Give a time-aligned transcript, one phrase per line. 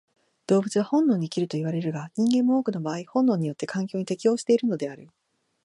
[0.47, 5.09] 動物は本能に生きるといわれるが、人間も多くの場合本能によって環境に適応しているのである。